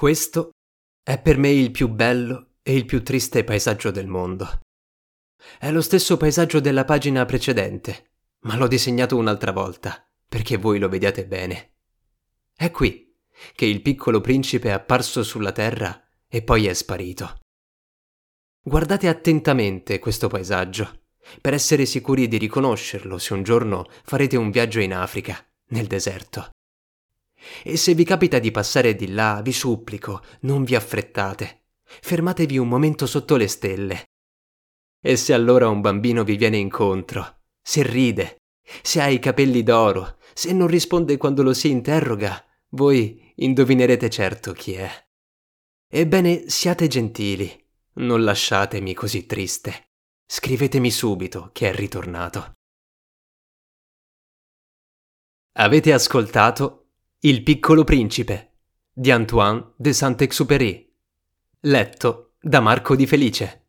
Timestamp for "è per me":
1.02-1.50